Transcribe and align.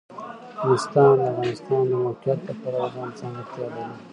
افغانستان 0.59 1.15
د 1.17 1.17
د 1.21 1.25
افغانستان 1.31 1.81
د 1.89 1.91
موقعیت 2.05 2.39
د 2.47 2.49
پلوه 2.61 2.87
ځانته 2.95 3.15
ځانګړتیا 3.21 3.67
لري. 3.73 3.93